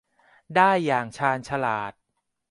[0.55, 1.93] ได้อย่างชาญฉลาด